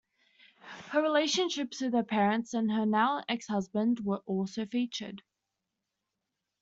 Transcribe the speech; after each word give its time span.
Her 0.87 1.01
relationships 1.03 1.79
with 1.79 1.93
her 1.93 2.01
parents 2.03 2.55
and 2.55 2.71
her 2.71 2.87
now 2.87 3.23
ex-husband 3.29 3.99
were 4.03 4.23
also 4.25 4.65
featured. 4.65 5.21